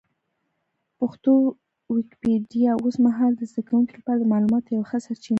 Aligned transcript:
پښتو 0.99 1.31
ويکيپېډيا 1.93 2.71
اوس 2.83 2.95
مهال 3.05 3.31
د 3.35 3.41
زده 3.51 3.61
کوونکو 3.67 3.91
لپاره 3.99 4.17
د 4.19 4.25
معلوماتو 4.31 4.73
یوه 4.77 4.87
ښه 4.89 4.99
سرچینه 5.05 5.27
ده. 5.27 5.29